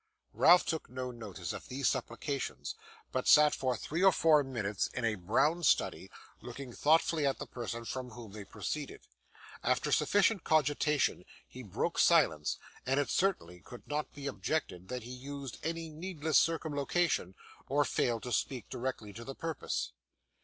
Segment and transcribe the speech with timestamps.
[0.33, 2.73] Ralph took no notice of these supplications,
[3.11, 6.09] but sat for three or four minutes in a brown study,
[6.41, 9.01] looking thoughtfully at the person from whom they proceeded.
[9.61, 15.11] After sufficient cogitation he broke silence, and it certainly could not be objected that he
[15.11, 17.35] used any needless circumlocution,
[17.69, 19.91] or failed to speak directly to the purpose.